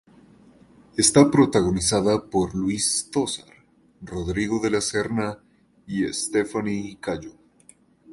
[0.97, 3.53] Está protagonizada por Luis Tosar,
[4.01, 5.37] Rodrigo de la Serna
[5.85, 7.35] y Stephanie Cayo.